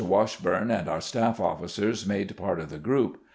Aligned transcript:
"Wash 0.03 0.37
burne 0.37 0.71
and 0.71 0.89
our 0.89 0.99
staff 0.99 1.39
officers 1.39 2.07
made 2.07 2.35
part 2.35 2.59
of 2.59 2.71
the 2.71 2.79
group. 2.79 3.19